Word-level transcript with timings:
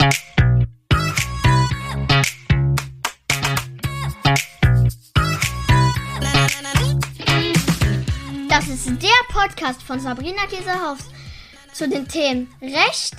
Das 0.00 0.08
ist 8.68 8.86
der 9.02 9.10
Podcast 9.28 9.82
von 9.82 10.00
Sabrina 10.00 10.46
Käsehaus 10.46 10.98
zu 11.74 11.86
den 11.86 12.08
Themen 12.08 12.48
Recht, 12.62 13.14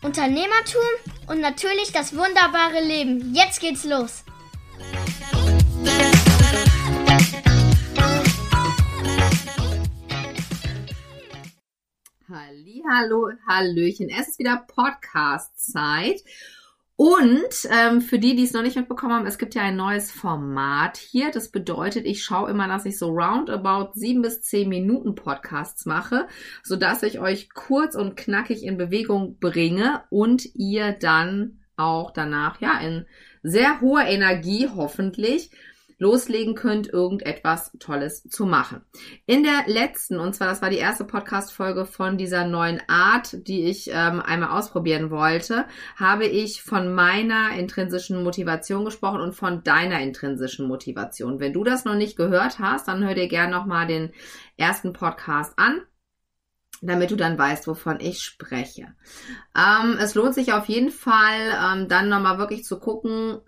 Unternehmertum 0.00 0.80
und 1.26 1.40
natürlich 1.40 1.92
das 1.92 2.16
wunderbare 2.16 2.82
Leben. 2.82 3.34
Jetzt 3.34 3.60
geht's 3.60 3.84
los. 3.84 4.24
Hallo, 12.88 13.30
Hallöchen. 13.48 14.08
Es 14.10 14.28
ist 14.28 14.38
wieder 14.38 14.64
Podcast-Zeit. 14.68 16.22
Und 16.94 17.68
ähm, 17.70 18.00
für 18.00 18.20
die, 18.20 18.36
die 18.36 18.44
es 18.44 18.52
noch 18.52 18.62
nicht 18.62 18.76
mitbekommen 18.76 19.12
haben, 19.12 19.26
es 19.26 19.38
gibt 19.38 19.56
ja 19.56 19.62
ein 19.62 19.74
neues 19.76 20.12
Format 20.12 20.96
hier. 20.96 21.32
Das 21.32 21.50
bedeutet, 21.50 22.06
ich 22.06 22.22
schaue 22.22 22.50
immer, 22.50 22.68
dass 22.68 22.86
ich 22.86 22.96
so 22.96 23.08
roundabout 23.08 23.94
sieben 23.94 24.22
bis 24.22 24.42
zehn 24.42 24.68
Minuten 24.68 25.16
Podcasts 25.16 25.84
mache, 25.84 26.28
sodass 26.62 27.02
ich 27.02 27.18
euch 27.18 27.50
kurz 27.50 27.96
und 27.96 28.16
knackig 28.16 28.62
in 28.62 28.76
Bewegung 28.76 29.38
bringe 29.40 30.04
und 30.10 30.46
ihr 30.54 30.92
dann 30.92 31.58
auch 31.76 32.12
danach 32.12 32.60
ja 32.60 32.78
in 32.78 33.06
sehr 33.42 33.80
hoher 33.80 34.04
Energie 34.04 34.68
hoffentlich 34.68 35.50
loslegen 36.04 36.54
könnt, 36.54 36.86
irgendetwas 36.92 37.72
Tolles 37.80 38.24
zu 38.28 38.44
machen. 38.44 38.82
In 39.24 39.42
der 39.42 39.64
letzten, 39.66 40.20
und 40.20 40.34
zwar 40.34 40.48
das 40.48 40.60
war 40.60 40.68
die 40.68 40.76
erste 40.76 41.04
Podcast-Folge 41.04 41.86
von 41.86 42.18
dieser 42.18 42.46
neuen 42.46 42.82
Art, 42.88 43.48
die 43.48 43.64
ich 43.64 43.88
ähm, 43.90 44.20
einmal 44.20 44.50
ausprobieren 44.50 45.10
wollte, 45.10 45.64
habe 45.96 46.26
ich 46.26 46.62
von 46.62 46.94
meiner 46.94 47.56
intrinsischen 47.56 48.22
Motivation 48.22 48.84
gesprochen 48.84 49.22
und 49.22 49.34
von 49.34 49.64
deiner 49.64 50.00
intrinsischen 50.00 50.68
Motivation. 50.68 51.40
Wenn 51.40 51.54
du 51.54 51.64
das 51.64 51.86
noch 51.86 51.94
nicht 51.94 52.18
gehört 52.18 52.58
hast, 52.58 52.86
dann 52.86 53.02
hör 53.02 53.14
dir 53.14 53.28
gerne 53.28 53.56
nochmal 53.56 53.86
den 53.86 54.12
ersten 54.58 54.92
Podcast 54.92 55.54
an 55.56 55.80
damit 56.82 57.10
du 57.10 57.16
dann 57.16 57.38
weißt, 57.38 57.66
wovon 57.66 57.98
ich 57.98 58.20
spreche. 58.20 58.94
Ähm, 59.56 59.96
es 59.98 60.14
lohnt 60.14 60.34
sich 60.34 60.52
auf 60.52 60.66
jeden 60.66 60.90
Fall, 60.90 61.40
ähm, 61.64 61.88
dann 61.88 62.10
nochmal 62.10 62.36
wirklich 62.36 62.62
zu 62.64 62.78
gucken, 62.78 63.40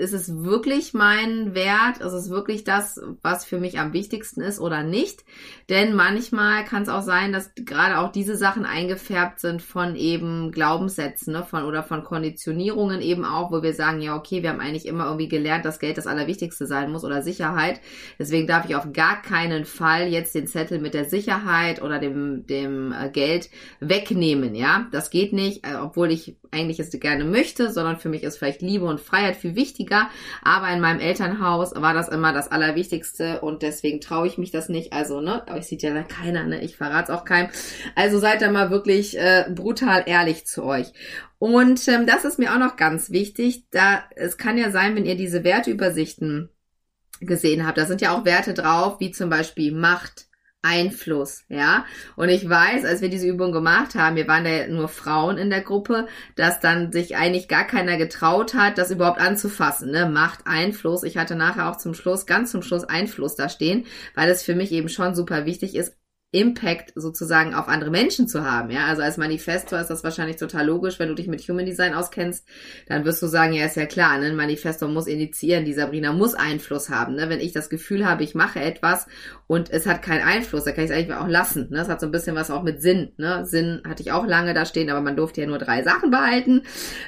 ist 0.00 0.14
es 0.14 0.42
wirklich 0.42 0.94
mein 0.94 1.54
Wert? 1.54 1.98
Ist 1.98 2.12
es 2.12 2.30
wirklich 2.30 2.64
das, 2.64 3.00
was 3.22 3.44
für 3.44 3.58
mich 3.60 3.78
am 3.78 3.92
wichtigsten 3.92 4.40
ist 4.40 4.58
oder 4.58 4.82
nicht? 4.82 5.24
Denn 5.68 5.94
manchmal 5.94 6.64
kann 6.64 6.82
es 6.82 6.88
auch 6.88 7.02
sein, 7.02 7.32
dass 7.32 7.52
gerade 7.54 7.98
auch 7.98 8.10
diese 8.10 8.36
Sachen 8.36 8.64
eingefärbt 8.64 9.38
sind 9.38 9.62
von 9.62 9.94
eben 9.94 10.50
Glaubenssätzen, 10.50 11.34
ne, 11.34 11.44
von 11.44 11.64
oder 11.64 11.82
von 11.82 12.02
Konditionierungen 12.02 13.02
eben 13.02 13.24
auch, 13.24 13.52
wo 13.52 13.62
wir 13.62 13.74
sagen, 13.74 14.00
ja, 14.00 14.16
okay, 14.16 14.42
wir 14.42 14.50
haben 14.50 14.60
eigentlich 14.60 14.86
immer 14.86 15.04
irgendwie 15.04 15.28
gelernt, 15.28 15.64
dass 15.64 15.78
Geld 15.78 15.98
das 15.98 16.06
Allerwichtigste 16.06 16.66
sein 16.66 16.90
muss 16.90 17.04
oder 17.04 17.22
Sicherheit. 17.22 17.80
Deswegen 18.18 18.46
darf 18.46 18.68
ich 18.68 18.74
auf 18.76 18.92
gar 18.92 19.20
keinen 19.20 19.66
Fall 19.66 20.08
jetzt 20.08 20.34
den 20.34 20.46
Zettel 20.46 20.80
mit 20.80 20.94
der 20.94 21.04
Sicherheit 21.04 21.82
oder 21.82 21.98
dem, 21.98 22.46
dem 22.46 22.92
äh, 22.92 23.10
Geld 23.10 23.50
wegnehmen, 23.80 24.54
ja? 24.54 24.88
Das 24.92 25.10
geht 25.10 25.32
nicht, 25.34 25.66
äh, 25.66 25.74
obwohl 25.74 26.10
ich 26.10 26.36
eigentlich 26.50 26.80
es 26.80 26.90
gerne 26.90 27.24
möchte, 27.24 27.70
sondern 27.70 27.98
für 27.98 28.08
mich 28.08 28.24
ist 28.24 28.38
vielleicht 28.38 28.62
Liebe 28.62 28.86
und 28.86 29.00
Freiheit 29.00 29.36
viel 29.36 29.54
wichtiger. 29.54 29.89
Aber 30.42 30.68
in 30.70 30.80
meinem 30.80 31.00
Elternhaus 31.00 31.72
war 31.74 31.94
das 31.94 32.08
immer 32.08 32.32
das 32.32 32.50
Allerwichtigste 32.50 33.40
und 33.40 33.62
deswegen 33.62 34.00
traue 34.00 34.26
ich 34.26 34.38
mich 34.38 34.50
das 34.50 34.68
nicht. 34.68 34.92
Also, 34.92 35.20
ne, 35.20 35.44
euch 35.50 35.66
sieht 35.66 35.82
ja 35.82 35.92
da 35.92 36.02
keiner, 36.02 36.44
ne? 36.44 36.62
Ich 36.62 36.76
verrate 36.76 37.12
es 37.12 37.18
auch 37.18 37.24
keinem. 37.24 37.50
Also 37.94 38.18
seid 38.18 38.42
da 38.42 38.50
mal 38.50 38.70
wirklich 38.70 39.18
äh, 39.18 39.46
brutal 39.50 40.04
ehrlich 40.06 40.46
zu 40.46 40.64
euch. 40.64 40.92
Und 41.38 41.86
ähm, 41.88 42.06
das 42.06 42.24
ist 42.24 42.38
mir 42.38 42.52
auch 42.52 42.58
noch 42.58 42.76
ganz 42.76 43.10
wichtig. 43.10 43.64
Da 43.70 44.04
es 44.16 44.36
kann 44.36 44.58
ja 44.58 44.70
sein, 44.70 44.94
wenn 44.94 45.06
ihr 45.06 45.16
diese 45.16 45.42
Werteübersichten 45.44 46.50
gesehen 47.20 47.66
habt, 47.66 47.78
da 47.78 47.86
sind 47.86 48.00
ja 48.00 48.14
auch 48.14 48.24
Werte 48.24 48.54
drauf, 48.54 49.00
wie 49.00 49.10
zum 49.10 49.30
Beispiel 49.30 49.72
Macht, 49.72 50.26
Einfluss, 50.62 51.44
ja. 51.48 51.86
Und 52.16 52.28
ich 52.28 52.48
weiß, 52.48 52.84
als 52.84 53.00
wir 53.00 53.08
diese 53.08 53.26
Übung 53.26 53.52
gemacht 53.52 53.94
haben, 53.94 54.16
wir 54.16 54.28
waren 54.28 54.44
da 54.44 54.66
nur 54.66 54.88
Frauen 54.88 55.38
in 55.38 55.50
der 55.50 55.62
Gruppe, 55.62 56.06
dass 56.36 56.60
dann 56.60 56.92
sich 56.92 57.16
eigentlich 57.16 57.48
gar 57.48 57.66
keiner 57.66 57.96
getraut 57.96 58.54
hat, 58.54 58.76
das 58.76 58.90
überhaupt 58.90 59.20
anzufassen, 59.20 59.90
ne? 59.90 60.06
Macht 60.06 60.40
Einfluss. 60.46 61.02
Ich 61.02 61.16
hatte 61.16 61.34
nachher 61.34 61.70
auch 61.70 61.76
zum 61.76 61.94
Schluss, 61.94 62.26
ganz 62.26 62.50
zum 62.50 62.62
Schluss 62.62 62.84
Einfluss 62.84 63.36
da 63.36 63.48
stehen, 63.48 63.86
weil 64.14 64.28
es 64.28 64.42
für 64.42 64.54
mich 64.54 64.72
eben 64.72 64.88
schon 64.88 65.14
super 65.14 65.46
wichtig 65.46 65.74
ist, 65.74 65.94
Impact 66.32 66.92
sozusagen 66.94 67.54
auf 67.54 67.66
andere 67.66 67.90
Menschen 67.90 68.28
zu 68.28 68.44
haben. 68.44 68.70
Ja, 68.70 68.86
also 68.86 69.02
als 69.02 69.16
Manifestor 69.16 69.80
ist 69.80 69.88
das 69.88 70.04
wahrscheinlich 70.04 70.36
total 70.36 70.64
logisch, 70.66 71.00
wenn 71.00 71.08
du 71.08 71.16
dich 71.16 71.26
mit 71.26 71.40
Human 71.48 71.66
Design 71.66 71.92
auskennst, 71.92 72.46
dann 72.86 73.04
wirst 73.04 73.20
du 73.20 73.26
sagen, 73.26 73.52
ja, 73.52 73.66
ist 73.66 73.76
ja 73.76 73.86
klar, 73.86 74.16
ne? 74.18 74.26
ein 74.26 74.36
Manifestor 74.36 74.88
muss 74.88 75.08
initiieren, 75.08 75.64
die 75.64 75.72
Sabrina 75.72 76.12
muss 76.12 76.34
Einfluss 76.34 76.88
haben. 76.88 77.16
Ne? 77.16 77.28
Wenn 77.28 77.40
ich 77.40 77.52
das 77.52 77.68
Gefühl 77.68 78.06
habe, 78.06 78.22
ich 78.22 78.36
mache 78.36 78.60
etwas 78.60 79.08
und 79.48 79.70
es 79.70 79.86
hat 79.86 80.02
keinen 80.02 80.22
Einfluss, 80.22 80.62
dann 80.62 80.74
kann 80.74 80.84
ich 80.84 80.90
es 80.90 80.96
eigentlich 80.96 81.16
auch 81.16 81.26
lassen. 81.26 81.68
Ne? 81.70 81.78
Das 81.78 81.88
hat 81.88 82.00
so 82.00 82.06
ein 82.06 82.12
bisschen 82.12 82.36
was 82.36 82.52
auch 82.52 82.62
mit 82.62 82.80
Sinn. 82.80 83.10
Ne? 83.16 83.44
Sinn 83.44 83.82
hatte 83.88 84.02
ich 84.02 84.12
auch 84.12 84.26
lange 84.26 84.54
da 84.54 84.66
stehen, 84.66 84.88
aber 84.88 85.00
man 85.00 85.16
durfte 85.16 85.40
ja 85.40 85.48
nur 85.48 85.58
drei 85.58 85.82
Sachen 85.82 86.12
behalten. 86.12 86.62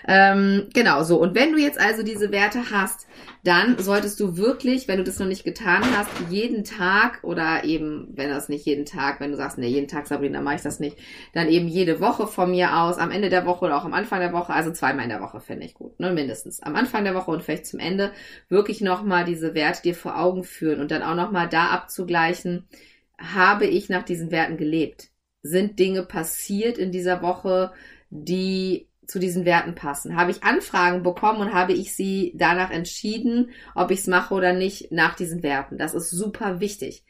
Ähm, 0.08 0.68
genau 0.74 1.04
so. 1.04 1.20
Und 1.20 1.36
wenn 1.36 1.52
du 1.52 1.58
jetzt 1.58 1.80
also 1.80 2.02
diese 2.02 2.32
Werte 2.32 2.72
hast, 2.72 3.06
dann 3.44 3.76
solltest 3.78 4.20
du 4.20 4.36
wirklich, 4.36 4.86
wenn 4.86 4.98
du 4.98 5.04
das 5.04 5.18
noch 5.18 5.26
nicht 5.26 5.42
getan 5.42 5.82
hast, 5.96 6.10
jeden 6.30 6.62
Tag 6.62 7.24
oder 7.24 7.64
eben, 7.64 8.08
wenn 8.14 8.30
das 8.30 8.48
nicht 8.48 8.64
jeden 8.66 8.84
Tag, 8.84 9.18
wenn 9.18 9.32
du 9.32 9.36
sagst, 9.36 9.58
ne, 9.58 9.66
jeden 9.66 9.88
Tag, 9.88 10.06
Sabrina, 10.06 10.40
mache 10.40 10.56
ich 10.56 10.62
das 10.62 10.78
nicht, 10.78 10.96
dann 11.32 11.48
eben 11.48 11.66
jede 11.66 12.00
Woche 12.00 12.28
von 12.28 12.52
mir 12.52 12.78
aus, 12.78 12.98
am 12.98 13.10
Ende 13.10 13.30
der 13.30 13.44
Woche 13.44 13.64
oder 13.64 13.76
auch 13.76 13.84
am 13.84 13.94
Anfang 13.94 14.20
der 14.20 14.32
Woche, 14.32 14.52
also 14.52 14.70
zweimal 14.70 15.04
in 15.04 15.10
der 15.10 15.20
Woche 15.20 15.40
finde 15.40 15.66
ich 15.66 15.74
gut, 15.74 15.98
ne, 15.98 16.12
mindestens. 16.12 16.62
Am 16.62 16.76
Anfang 16.76 17.02
der 17.02 17.16
Woche 17.16 17.32
und 17.32 17.42
vielleicht 17.42 17.66
zum 17.66 17.80
Ende 17.80 18.12
wirklich 18.48 18.80
nochmal 18.80 19.24
diese 19.24 19.54
Werte 19.54 19.82
dir 19.82 19.96
vor 19.96 20.20
Augen 20.20 20.44
führen 20.44 20.80
und 20.80 20.92
dann 20.92 21.02
auch 21.02 21.16
nochmal 21.16 21.48
da 21.48 21.66
abzugleichen, 21.66 22.68
habe 23.18 23.66
ich 23.66 23.88
nach 23.88 24.04
diesen 24.04 24.30
Werten 24.30 24.56
gelebt? 24.56 25.10
Sind 25.42 25.80
Dinge 25.80 26.04
passiert 26.04 26.78
in 26.78 26.92
dieser 26.92 27.22
Woche, 27.22 27.72
die 28.10 28.86
zu 29.06 29.18
diesen 29.18 29.44
Werten 29.44 29.74
passen? 29.74 30.16
Habe 30.16 30.30
ich 30.30 30.42
Anfragen 30.42 31.02
bekommen 31.02 31.40
und 31.40 31.54
habe 31.54 31.72
ich 31.72 31.94
sie 31.94 32.32
danach 32.36 32.70
entschieden, 32.70 33.50
ob 33.74 33.90
ich 33.90 34.00
es 34.00 34.06
mache 34.06 34.34
oder 34.34 34.52
nicht 34.52 34.92
nach 34.92 35.14
diesen 35.14 35.42
Werten? 35.42 35.78
Das 35.78 35.94
ist 35.94 36.10
super 36.10 36.60
wichtig. 36.60 37.04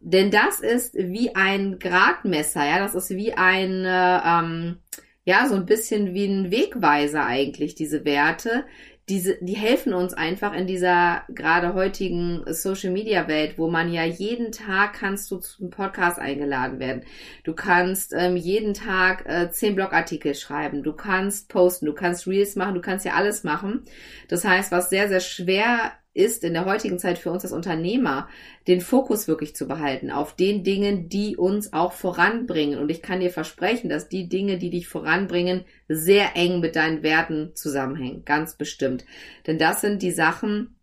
Denn 0.00 0.30
das 0.30 0.60
ist 0.60 0.94
wie 0.94 1.34
ein 1.34 1.78
Gradmesser, 1.78 2.64
ja, 2.64 2.78
das 2.78 2.94
ist 2.94 3.10
wie 3.10 3.34
ein, 3.34 3.84
äh, 3.84 4.20
ähm, 4.24 4.78
ja, 5.24 5.46
so 5.46 5.54
ein 5.54 5.66
bisschen 5.66 6.14
wie 6.14 6.24
ein 6.24 6.50
Wegweiser 6.50 7.26
eigentlich, 7.26 7.74
diese 7.74 8.06
Werte, 8.06 8.64
diese, 9.10 9.36
die 9.40 9.56
helfen 9.56 9.92
uns 9.92 10.14
einfach 10.14 10.54
in 10.54 10.68
dieser 10.68 11.24
gerade 11.28 11.74
heutigen 11.74 12.44
Social 12.46 12.90
Media 12.90 13.26
Welt, 13.26 13.58
wo 13.58 13.68
man 13.68 13.92
ja 13.92 14.04
jeden 14.04 14.52
Tag 14.52 14.94
kannst 14.94 15.30
du 15.32 15.38
zum 15.38 15.70
Podcast 15.70 16.20
eingeladen 16.20 16.78
werden. 16.78 17.02
Du 17.42 17.52
kannst 17.52 18.14
ähm, 18.16 18.36
jeden 18.36 18.72
Tag 18.72 19.26
äh, 19.26 19.50
zehn 19.50 19.74
Blogartikel 19.74 20.36
schreiben, 20.36 20.84
du 20.84 20.92
kannst 20.92 21.48
posten, 21.48 21.86
du 21.86 21.92
kannst 21.92 22.28
Reels 22.28 22.54
machen, 22.54 22.74
du 22.74 22.80
kannst 22.80 23.04
ja 23.04 23.14
alles 23.14 23.42
machen. 23.42 23.82
Das 24.28 24.44
heißt, 24.44 24.70
was 24.70 24.90
sehr, 24.90 25.08
sehr 25.08 25.20
schwer 25.20 25.92
ist 26.12 26.42
in 26.42 26.54
der 26.54 26.64
heutigen 26.64 26.98
Zeit 26.98 27.18
für 27.18 27.30
uns 27.30 27.44
als 27.44 27.52
Unternehmer, 27.52 28.28
den 28.66 28.80
Fokus 28.80 29.28
wirklich 29.28 29.54
zu 29.54 29.68
behalten 29.68 30.10
auf 30.10 30.34
den 30.34 30.64
Dingen, 30.64 31.08
die 31.08 31.36
uns 31.36 31.72
auch 31.72 31.92
voranbringen. 31.92 32.78
Und 32.78 32.90
ich 32.90 33.00
kann 33.00 33.20
dir 33.20 33.30
versprechen, 33.30 33.88
dass 33.88 34.08
die 34.08 34.28
Dinge, 34.28 34.58
die 34.58 34.70
dich 34.70 34.88
voranbringen, 34.88 35.64
sehr 35.88 36.36
eng 36.36 36.60
mit 36.60 36.74
deinen 36.74 37.02
Werten 37.02 37.52
zusammenhängen. 37.54 38.24
Ganz 38.24 38.56
bestimmt. 38.56 39.04
Denn 39.46 39.58
das 39.58 39.80
sind 39.80 40.02
die 40.02 40.10
Sachen, 40.10 40.76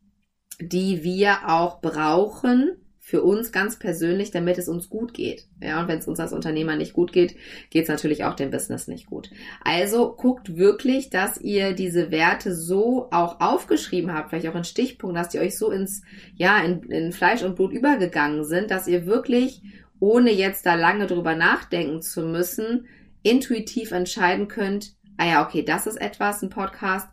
die 0.59 1.03
wir 1.03 1.49
auch 1.49 1.81
brauchen, 1.81 2.86
für 3.07 3.23
uns 3.23 3.53
ganz 3.53 3.79
persönlich, 3.79 4.31
damit 4.31 4.57
es 4.57 4.67
uns 4.67 4.89
gut 4.89 5.13
geht. 5.13 5.45
Ja, 5.63 5.79
und 5.79 5.87
wenn 5.87 5.99
es 5.99 6.09
uns 6.09 6.19
als 6.19 6.33
Unternehmer 6.33 6.75
nicht 6.75 6.91
gut 6.91 7.13
geht, 7.13 7.37
geht 7.69 7.83
es 7.83 7.87
natürlich 7.87 8.25
auch 8.25 8.33
dem 8.33 8.51
Business 8.51 8.89
nicht 8.89 9.05
gut. 9.05 9.29
Also 9.63 10.13
guckt 10.13 10.57
wirklich, 10.57 11.09
dass 11.09 11.37
ihr 11.37 11.71
diese 11.71 12.11
Werte 12.11 12.53
so 12.53 13.07
auch 13.11 13.39
aufgeschrieben 13.39 14.13
habt, 14.13 14.29
vielleicht 14.29 14.49
auch 14.49 14.55
in 14.55 14.65
Stichpunkten, 14.65 15.15
dass 15.15 15.29
die 15.29 15.39
euch 15.39 15.57
so 15.57 15.71
ins, 15.71 16.01
ja, 16.35 16.59
in, 16.59 16.83
in 16.91 17.13
Fleisch 17.13 17.43
und 17.43 17.55
Blut 17.55 17.71
übergegangen 17.71 18.43
sind, 18.43 18.71
dass 18.71 18.89
ihr 18.89 19.05
wirklich, 19.05 19.61
ohne 20.01 20.33
jetzt 20.33 20.65
da 20.65 20.75
lange 20.75 21.07
drüber 21.07 21.33
nachdenken 21.33 22.01
zu 22.01 22.23
müssen, 22.23 22.87
intuitiv 23.23 23.93
entscheiden 23.93 24.49
könnt, 24.49 24.95
ah 25.15 25.25
ja, 25.25 25.47
okay, 25.47 25.63
das 25.63 25.87
ist 25.87 26.01
etwas, 26.01 26.43
ein 26.43 26.49
Podcast, 26.49 27.07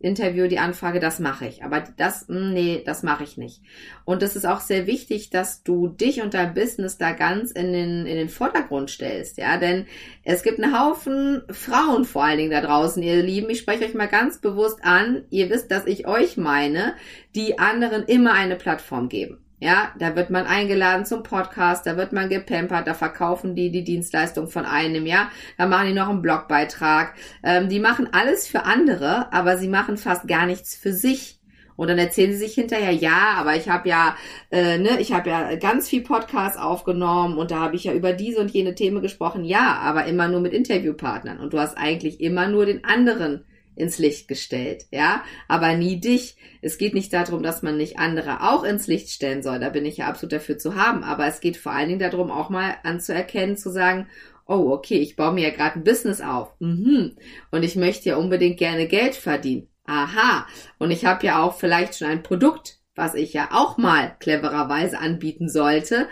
Interview, 0.00 0.46
die 0.46 0.58
Anfrage, 0.58 1.00
das 1.00 1.18
mache 1.18 1.46
ich. 1.46 1.64
Aber 1.64 1.82
das, 1.96 2.26
hm, 2.28 2.52
nee, 2.52 2.82
das 2.84 3.02
mache 3.02 3.24
ich 3.24 3.36
nicht. 3.36 3.62
Und 4.04 4.22
es 4.22 4.36
ist 4.36 4.46
auch 4.46 4.60
sehr 4.60 4.86
wichtig, 4.86 5.30
dass 5.30 5.62
du 5.62 5.88
dich 5.88 6.22
und 6.22 6.34
dein 6.34 6.54
Business 6.54 6.98
da 6.98 7.12
ganz 7.12 7.50
in 7.50 7.72
den, 7.72 8.06
in 8.06 8.16
den 8.16 8.28
Vordergrund 8.28 8.90
stellst, 8.90 9.38
ja, 9.38 9.56
denn 9.56 9.86
es 10.24 10.42
gibt 10.42 10.62
einen 10.62 10.78
Haufen 10.78 11.42
Frauen 11.50 12.04
vor 12.04 12.24
allen 12.24 12.38
Dingen 12.38 12.50
da 12.50 12.60
draußen, 12.60 13.02
ihr 13.02 13.22
Lieben. 13.22 13.50
Ich 13.50 13.58
spreche 13.60 13.84
euch 13.84 13.94
mal 13.94 14.06
ganz 14.06 14.40
bewusst 14.40 14.84
an. 14.84 15.24
Ihr 15.30 15.50
wisst, 15.50 15.70
dass 15.70 15.86
ich 15.86 16.06
euch 16.06 16.36
meine, 16.36 16.94
die 17.34 17.58
anderen 17.58 18.04
immer 18.04 18.34
eine 18.34 18.56
Plattform 18.56 19.08
geben. 19.08 19.38
Ja, 19.60 19.92
da 19.98 20.14
wird 20.14 20.30
man 20.30 20.46
eingeladen 20.46 21.04
zum 21.04 21.24
Podcast, 21.24 21.84
da 21.84 21.96
wird 21.96 22.12
man 22.12 22.28
gepampert, 22.28 22.86
da 22.86 22.94
verkaufen 22.94 23.56
die 23.56 23.72
die 23.72 23.82
Dienstleistung 23.82 24.46
von 24.46 24.64
einem, 24.64 25.04
ja, 25.04 25.30
da 25.56 25.66
machen 25.66 25.88
die 25.88 25.94
noch 25.94 26.08
einen 26.08 26.22
Blogbeitrag. 26.22 27.14
Ähm, 27.42 27.68
die 27.68 27.80
machen 27.80 28.08
alles 28.12 28.46
für 28.46 28.64
andere, 28.64 29.32
aber 29.32 29.58
sie 29.58 29.68
machen 29.68 29.96
fast 29.96 30.28
gar 30.28 30.46
nichts 30.46 30.76
für 30.76 30.92
sich. 30.92 31.40
Und 31.74 31.88
dann 31.88 31.98
erzählen 31.98 32.32
sie 32.32 32.38
sich 32.38 32.54
hinterher, 32.54 32.92
ja, 32.92 33.34
aber 33.36 33.54
ich 33.56 33.68
habe 33.68 33.88
ja, 33.88 34.16
äh, 34.50 34.78
ne, 34.78 35.00
ich 35.00 35.12
habe 35.12 35.30
ja 35.30 35.54
ganz 35.56 35.88
viel 35.88 36.02
Podcasts 36.02 36.58
aufgenommen 36.58 37.38
und 37.38 37.52
da 37.52 37.60
habe 37.60 37.76
ich 37.76 37.84
ja 37.84 37.92
über 37.92 38.12
diese 38.12 38.40
und 38.40 38.50
jene 38.50 38.74
Themen 38.74 39.00
gesprochen. 39.00 39.44
Ja, 39.44 39.78
aber 39.82 40.06
immer 40.06 40.26
nur 40.28 40.40
mit 40.40 40.52
Interviewpartnern. 40.52 41.38
Und 41.38 41.52
du 41.52 41.58
hast 41.60 41.78
eigentlich 41.78 42.20
immer 42.20 42.48
nur 42.48 42.66
den 42.66 42.84
anderen 42.84 43.44
ins 43.78 43.98
Licht 43.98 44.28
gestellt, 44.28 44.86
ja, 44.90 45.22
aber 45.46 45.74
nie 45.74 46.00
dich. 46.00 46.36
Es 46.60 46.78
geht 46.78 46.94
nicht 46.94 47.12
darum, 47.12 47.42
dass 47.42 47.62
man 47.62 47.76
nicht 47.76 47.98
andere 47.98 48.42
auch 48.42 48.64
ins 48.64 48.86
Licht 48.86 49.10
stellen 49.10 49.42
soll, 49.42 49.60
da 49.60 49.68
bin 49.68 49.86
ich 49.86 49.98
ja 49.98 50.06
absolut 50.06 50.32
dafür 50.32 50.58
zu 50.58 50.74
haben, 50.74 51.04
aber 51.04 51.26
es 51.26 51.40
geht 51.40 51.56
vor 51.56 51.72
allen 51.72 51.88
Dingen 51.88 52.10
darum, 52.10 52.30
auch 52.30 52.50
mal 52.50 52.76
anzuerkennen, 52.82 53.56
zu 53.56 53.70
sagen, 53.70 54.06
oh, 54.46 54.72
okay, 54.72 54.98
ich 54.98 55.14
baue 55.14 55.32
mir 55.32 55.48
ja 55.48 55.54
gerade 55.54 55.76
ein 55.76 55.84
Business 55.84 56.20
auf. 56.20 56.52
Mhm. 56.58 57.16
Und 57.50 57.62
ich 57.62 57.76
möchte 57.76 58.08
ja 58.08 58.16
unbedingt 58.16 58.58
gerne 58.58 58.88
Geld 58.88 59.14
verdienen. 59.14 59.68
Aha. 59.84 60.46
Und 60.78 60.90
ich 60.90 61.04
habe 61.04 61.26
ja 61.26 61.42
auch 61.42 61.54
vielleicht 61.54 61.96
schon 61.96 62.08
ein 62.08 62.22
Produkt, 62.22 62.78
was 62.94 63.14
ich 63.14 63.32
ja 63.32 63.50
auch 63.52 63.76
mal 63.76 64.16
clevererweise 64.18 64.98
anbieten 64.98 65.48
sollte, 65.48 66.08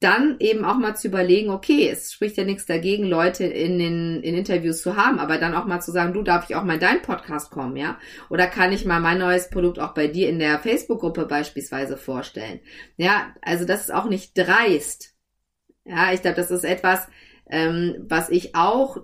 dann 0.00 0.36
eben 0.38 0.64
auch 0.64 0.76
mal 0.76 0.94
zu 0.94 1.08
überlegen, 1.08 1.50
okay, 1.50 1.88
es 1.88 2.12
spricht 2.12 2.36
ja 2.36 2.44
nichts 2.44 2.66
dagegen, 2.66 3.04
Leute 3.04 3.44
in 3.44 3.78
den 3.78 4.22
in 4.22 4.36
Interviews 4.36 4.80
zu 4.80 4.96
haben, 4.96 5.18
aber 5.18 5.38
dann 5.38 5.54
auch 5.54 5.64
mal 5.64 5.80
zu 5.80 5.90
sagen, 5.90 6.12
du 6.12 6.22
darf 6.22 6.48
ich 6.48 6.54
auch 6.54 6.62
mal 6.62 6.74
in 6.74 6.80
deinen 6.80 7.02
Podcast 7.02 7.50
kommen, 7.50 7.76
ja? 7.76 7.98
Oder 8.30 8.46
kann 8.46 8.72
ich 8.72 8.84
mal 8.84 9.00
mein 9.00 9.18
neues 9.18 9.50
Produkt 9.50 9.80
auch 9.80 9.94
bei 9.94 10.06
dir 10.06 10.28
in 10.28 10.38
der 10.38 10.60
Facebook-Gruppe 10.60 11.26
beispielsweise 11.26 11.96
vorstellen? 11.96 12.60
Ja, 12.96 13.34
also 13.42 13.64
das 13.64 13.82
ist 13.82 13.90
auch 13.92 14.08
nicht 14.08 14.38
dreist. 14.38 15.14
Ja, 15.84 16.12
ich 16.12 16.22
glaube, 16.22 16.36
das 16.36 16.52
ist 16.52 16.64
etwas, 16.64 17.08
ähm, 17.50 17.96
was 18.08 18.30
ich 18.30 18.54
auch 18.54 18.98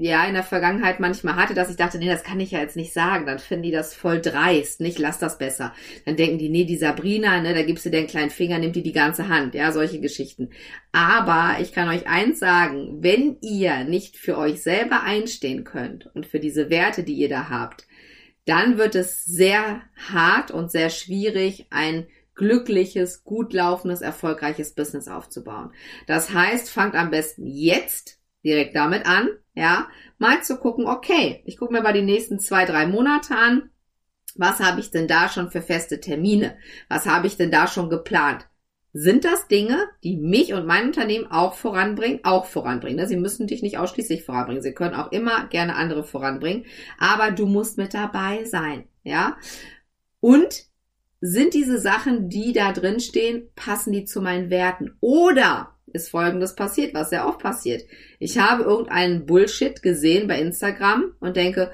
ja 0.00 0.24
in 0.26 0.34
der 0.34 0.44
Vergangenheit 0.44 1.00
manchmal 1.00 1.34
hatte, 1.34 1.54
dass 1.54 1.70
ich 1.70 1.76
dachte, 1.76 1.98
nee, 1.98 2.06
das 2.06 2.22
kann 2.22 2.38
ich 2.38 2.52
ja 2.52 2.60
jetzt 2.60 2.76
nicht 2.76 2.92
sagen. 2.92 3.26
Dann 3.26 3.40
finden 3.40 3.64
die 3.64 3.72
das 3.72 3.94
voll 3.94 4.20
dreist. 4.20 4.80
Nicht, 4.80 4.98
lass 4.98 5.18
das 5.18 5.38
besser. 5.38 5.74
Dann 6.06 6.16
denken 6.16 6.38
die, 6.38 6.48
nee, 6.48 6.64
die 6.64 6.76
Sabrina, 6.76 7.40
ne, 7.40 7.52
da 7.52 7.62
gibst 7.62 7.84
du 7.84 7.90
den 7.90 8.06
kleinen 8.06 8.30
Finger, 8.30 8.58
nimmt 8.58 8.76
die 8.76 8.84
die 8.84 8.92
ganze 8.92 9.28
Hand. 9.28 9.54
Ja, 9.54 9.72
solche 9.72 10.00
Geschichten. 10.00 10.50
Aber 10.92 11.56
ich 11.60 11.72
kann 11.72 11.88
euch 11.88 12.06
eins 12.06 12.38
sagen, 12.38 12.98
wenn 13.02 13.38
ihr 13.40 13.84
nicht 13.84 14.16
für 14.16 14.38
euch 14.38 14.62
selber 14.62 15.02
einstehen 15.02 15.64
könnt 15.64 16.06
und 16.14 16.26
für 16.26 16.38
diese 16.38 16.70
Werte, 16.70 17.02
die 17.02 17.14
ihr 17.14 17.28
da 17.28 17.48
habt, 17.48 17.86
dann 18.44 18.78
wird 18.78 18.94
es 18.94 19.24
sehr 19.24 19.82
hart 20.10 20.52
und 20.52 20.70
sehr 20.70 20.90
schwierig, 20.90 21.66
ein 21.70 22.06
glückliches, 22.36 23.24
gut 23.24 23.52
laufendes, 23.52 24.00
erfolgreiches 24.00 24.74
Business 24.74 25.08
aufzubauen. 25.08 25.72
Das 26.06 26.32
heißt, 26.32 26.70
fangt 26.70 26.94
am 26.94 27.10
besten 27.10 27.46
jetzt 27.46 28.17
direkt 28.44 28.76
damit 28.76 29.06
an, 29.06 29.28
ja, 29.54 29.88
mal 30.18 30.42
zu 30.42 30.58
gucken, 30.58 30.86
okay, 30.86 31.42
ich 31.44 31.56
gucke 31.56 31.72
mir 31.72 31.82
mal 31.82 31.92
die 31.92 32.02
nächsten 32.02 32.38
zwei, 32.38 32.64
drei 32.64 32.86
Monate 32.86 33.34
an. 33.34 33.70
Was 34.36 34.60
habe 34.60 34.80
ich 34.80 34.90
denn 34.90 35.08
da 35.08 35.28
schon 35.28 35.50
für 35.50 35.62
feste 35.62 36.00
Termine? 36.00 36.56
Was 36.88 37.06
habe 37.06 37.26
ich 37.26 37.36
denn 37.36 37.50
da 37.50 37.66
schon 37.66 37.90
geplant? 37.90 38.46
Sind 38.92 39.24
das 39.24 39.48
Dinge, 39.48 39.88
die 40.02 40.16
mich 40.16 40.54
und 40.54 40.66
mein 40.66 40.86
Unternehmen 40.86 41.30
auch 41.30 41.54
voranbringen? 41.54 42.20
Auch 42.22 42.46
voranbringen. 42.46 43.06
Sie 43.06 43.16
müssen 43.16 43.46
dich 43.46 43.62
nicht 43.62 43.78
ausschließlich 43.78 44.24
voranbringen. 44.24 44.62
Sie 44.62 44.72
können 44.72 44.94
auch 44.94 45.12
immer 45.12 45.46
gerne 45.48 45.74
andere 45.76 46.04
voranbringen. 46.04 46.64
Aber 46.98 47.30
du 47.30 47.46
musst 47.46 47.78
mit 47.78 47.94
dabei 47.94 48.44
sein. 48.44 48.88
Ja? 49.02 49.36
Und 50.20 50.64
sind 51.20 51.54
diese 51.54 51.78
Sachen, 51.78 52.28
die 52.28 52.52
da 52.52 52.72
drin 52.72 53.00
stehen, 53.00 53.50
passen 53.56 53.92
die 53.92 54.04
zu 54.04 54.22
meinen 54.22 54.50
Werten? 54.50 54.96
Oder 55.00 55.77
ist 55.98 56.10
Folgendes 56.10 56.54
passiert, 56.54 56.94
was 56.94 57.10
ja 57.10 57.26
auch 57.26 57.38
passiert. 57.38 57.82
Ich 58.20 58.38
habe 58.38 58.64
irgendeinen 58.64 59.26
Bullshit 59.26 59.80
gesehen 59.82 60.26
bei 60.26 60.40
Instagram 60.40 61.12
und 61.20 61.36
denke, 61.36 61.70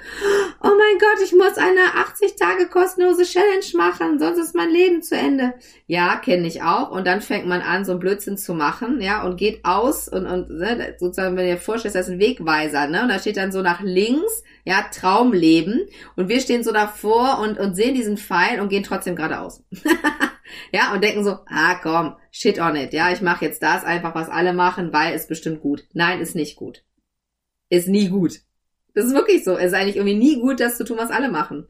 oh 0.62 0.68
mein 0.68 0.98
Gott, 0.98 1.24
ich 1.24 1.32
muss 1.32 1.56
eine 1.56 1.80
80 2.06 2.36
Tage 2.36 2.68
kostenlose 2.68 3.24
Challenge 3.24 3.64
machen, 3.74 4.18
sonst 4.18 4.38
ist 4.38 4.54
mein 4.54 4.70
Leben 4.70 5.02
zu 5.02 5.16
Ende. 5.16 5.54
Ja, 5.86 6.16
kenne 6.16 6.46
ich 6.46 6.62
auch. 6.62 6.90
Und 6.90 7.06
dann 7.06 7.20
fängt 7.20 7.46
man 7.46 7.62
an, 7.62 7.84
so 7.84 7.92
einen 7.92 8.00
Blödsinn 8.00 8.36
zu 8.36 8.54
machen, 8.54 9.00
ja, 9.00 9.24
und 9.24 9.36
geht 9.36 9.64
aus 9.64 10.08
und, 10.08 10.26
und 10.26 10.50
ne, 10.50 10.96
sozusagen, 10.98 11.36
wenn 11.36 11.48
ihr 11.48 11.56
vorstellt, 11.56 11.94
das 11.94 12.08
ist 12.08 12.14
ein 12.14 12.20
Wegweiser, 12.20 12.88
ne? 12.88 13.02
Und 13.02 13.08
da 13.08 13.18
steht 13.18 13.36
dann 13.36 13.52
so 13.52 13.62
nach 13.62 13.80
links, 13.80 14.42
ja, 14.64 14.84
Traumleben. 14.92 15.86
Und 16.16 16.28
wir 16.28 16.40
stehen 16.40 16.64
so 16.64 16.72
davor 16.72 17.40
und, 17.40 17.58
und 17.58 17.74
sehen 17.74 17.94
diesen 17.94 18.16
Pfeil 18.16 18.60
und 18.60 18.68
gehen 18.68 18.82
trotzdem 18.82 19.16
geradeaus. 19.16 19.62
ja, 20.72 20.92
und 20.92 21.02
denken 21.02 21.24
so, 21.24 21.38
ah 21.46 21.74
komm, 21.82 22.16
shit 22.30 22.58
on 22.58 22.76
it, 22.76 22.92
ja, 22.92 23.12
ich 23.12 23.20
mache 23.20 23.44
jetzt 23.44 23.62
das 23.62 23.84
einfach, 23.84 24.14
was 24.14 24.28
alle 24.28 24.52
machen, 24.52 24.92
weil 24.92 25.14
es 25.14 25.26
bestimmt 25.26 25.60
gut. 25.60 25.84
Nein, 25.92 26.20
ist 26.20 26.34
nicht 26.34 26.56
gut. 26.56 26.84
Ist 27.68 27.88
nie 27.88 28.08
gut. 28.08 28.40
Das 28.94 29.06
ist 29.06 29.14
wirklich 29.14 29.44
so. 29.44 29.56
Es 29.56 29.66
ist 29.66 29.74
eigentlich 29.74 29.96
irgendwie 29.96 30.16
nie 30.16 30.40
gut, 30.40 30.60
das 30.60 30.76
zu 30.76 30.84
tun, 30.84 30.98
was 30.98 31.10
alle 31.10 31.30
machen. 31.30 31.66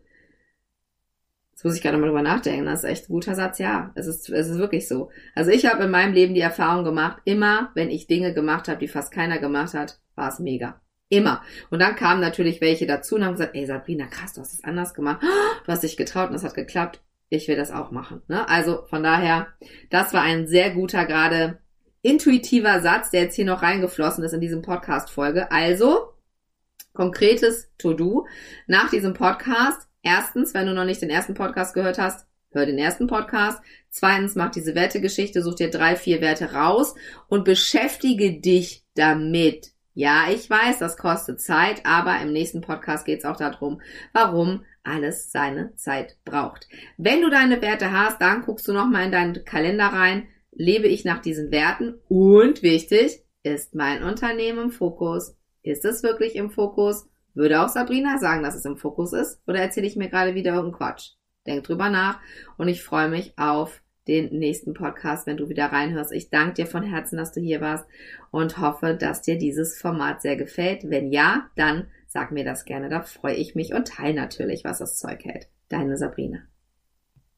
Jetzt 1.53 1.65
muss 1.65 1.77
ich 1.77 1.83
gerade 1.83 1.97
mal 1.97 2.07
drüber 2.07 2.23
nachdenken. 2.23 2.67
Das 2.67 2.85
ist 2.85 2.91
echt 2.91 3.09
ein 3.09 3.13
guter 3.13 3.35
Satz. 3.35 3.59
Ja, 3.59 3.93
es 3.95 4.07
ist, 4.07 4.29
es 4.29 4.49
ist 4.49 4.59
wirklich 4.59 4.87
so. 4.89 5.11
Also 5.35 5.51
ich 5.51 5.67
habe 5.67 5.85
in 5.85 5.91
meinem 5.91 6.13
Leben 6.13 6.35
die 6.35 6.41
Erfahrung 6.41 6.85
gemacht, 6.85 7.23
immer 7.25 7.71
wenn 7.75 7.91
ich 7.91 8.07
Dinge 8.07 8.35
gemacht 8.35 8.69
habe, 8.69 8.81
die 8.81 8.89
fast 8.89 9.13
keiner 9.13 9.39
gemacht 9.39 9.73
hat, 9.73 10.01
war 10.15 10.29
es 10.29 10.39
mega. 10.41 10.81
Immer. 11.09 11.43
Und 11.71 11.81
dann 11.81 11.97
kamen 11.97 12.21
natürlich 12.21 12.61
welche 12.61 12.87
dazu 12.87 13.15
und 13.15 13.25
haben 13.25 13.33
gesagt, 13.33 13.55
ey 13.55 13.67
Sabrina, 13.67 14.07
krass, 14.07 14.33
du 14.33 14.41
hast 14.41 14.53
es 14.53 14.65
anders 14.65 14.95
gemacht. 14.95 15.23
Du 15.65 15.73
hast 15.73 15.83
dich 15.83 15.97
getraut 15.97 16.31
und 16.31 16.35
es 16.35 16.45
hat 16.45 16.55
geklappt 16.55 17.01
ich 17.35 17.49
will 17.49 17.57
das 17.57 17.71
auch 17.71 17.91
machen. 17.91 18.23
Ne? 18.29 18.49
Also 18.49 18.85
von 18.87 19.03
daher, 19.03 19.49
das 19.91 20.13
war 20.13 20.23
ein 20.23 20.47
sehr 20.47 20.71
guter, 20.71 21.05
gerade 21.05 21.59
intuitiver 22.03 22.81
Satz, 22.81 23.11
der 23.11 23.23
jetzt 23.23 23.35
hier 23.35 23.47
noch 23.47 23.63
reingeflossen 23.63 24.25
ist 24.25 24.35
in 24.35 24.41
diesem 24.41 24.63
Podcast-Folge. 24.63 25.51
Also, 25.51 26.13
konkretes 26.93 27.71
To-Do 27.79 28.27
nach 28.67 28.91
diesem 28.91 29.15
Podcast. 29.15 29.89
Erstens, 30.03 30.53
wenn 30.53 30.67
du 30.67 30.75
noch 30.75 30.85
nicht 30.85 31.01
den 31.01 31.11
ersten 31.11 31.35
Podcast 31.35 31.75
gehört 31.75 31.99
hast, 31.99 32.27
hör 32.53 32.67
den 32.67 32.79
ersten 32.79 33.07
Podcast. 33.07 33.61
Zweitens, 33.89 34.35
mach 34.35 34.51
diese 34.51 34.75
Wertegeschichte, 34.75 35.43
such 35.43 35.55
dir 35.57 35.71
drei, 35.71 35.97
vier 35.97 36.21
Werte 36.21 36.53
raus 36.53 36.95
und 37.29 37.45
beschäftige 37.45 38.39
dich 38.39 38.85
damit. 38.95 39.73
Ja, 39.95 40.25
ich 40.31 40.51
weiß, 40.51 40.79
das 40.81 40.97
kostet 40.97 41.41
Zeit, 41.41 41.87
aber 41.87 42.21
im 42.21 42.33
nächsten 42.33 42.61
Podcast 42.61 43.07
geht 43.07 43.21
es 43.21 43.25
auch 43.25 43.37
darum, 43.37 43.81
warum 44.13 44.65
alles 44.85 45.33
seine 45.33 45.75
Zeit 45.77 46.19
braucht. 46.25 46.69
Wenn 46.97 47.23
du 47.23 47.31
deine 47.31 47.61
Werte 47.63 47.93
hast, 47.93 48.21
dann 48.21 48.43
guckst 48.43 48.69
du 48.69 48.73
nochmal 48.73 49.07
in 49.07 49.13
deinen 49.13 49.45
Kalender 49.45 49.87
rein, 49.87 50.29
lebe 50.53 50.87
ich 50.87 51.05
nach 51.05 51.21
diesen 51.21 51.51
Werten 51.51 51.95
und 52.09 52.63
wichtig, 52.63 53.25
ist 53.43 53.75
mein 53.75 54.03
Unternehmen 54.03 54.65
im 54.65 54.71
Fokus? 54.71 55.37
Ist 55.63 55.85
es 55.85 56.03
wirklich 56.03 56.37
im 56.37 56.51
Fokus? 56.51 57.07
Würde 57.35 57.63
auch 57.63 57.69
Sabrina 57.69 58.19
sagen, 58.19 58.43
dass 58.43 58.55
es 58.55 58.65
im 58.65 58.77
Fokus 58.77 59.13
ist? 59.13 59.43
Oder 59.47 59.61
erzähle 59.61 59.87
ich 59.87 59.97
mir 59.97 60.09
gerade 60.09 60.35
wieder 60.35 60.55
irgendeinen 60.55 60.79
Quatsch? 60.79 61.11
Denk 61.47 61.65
drüber 61.65 61.91
nach 61.91 62.21
und 62.57 62.69
ich 62.69 62.83
freue 62.83 63.09
mich 63.09 63.35
auf 63.37 63.83
den 64.07 64.39
nächsten 64.39 64.75
Podcast, 64.75 65.27
wenn 65.27 65.37
du 65.37 65.49
wieder 65.49 65.67
reinhörst. 65.67 66.13
Ich 66.13 66.31
danke 66.31 66.55
dir 66.55 66.67
von 66.67 66.83
Herzen, 66.83 67.17
dass 67.17 67.33
du 67.33 67.41
hier 67.41 67.61
warst 67.61 67.87
und 68.31 68.59
hoffe, 68.59 68.95
dass 68.95 69.23
dir 69.23 69.39
dieses 69.39 69.79
Format 69.79 70.23
sehr 70.23 70.37
gefällt. 70.37 70.89
Wenn 70.89 71.11
ja, 71.11 71.51
dann 71.57 71.89
sag 72.15 72.31
mir 72.31 72.45
das 72.45 72.65
gerne, 72.65 72.89
da 72.89 73.03
freue 73.03 73.35
ich 73.35 73.57
mich 73.57 73.75
und 73.75 73.89
teile 73.89 74.15
natürlich, 74.15 74.65
was 74.65 74.79
das 74.79 74.99
Zeug 74.99 75.25
hält. 75.25 75.49
Deine 75.69 75.97
Sabrina. 75.97 76.39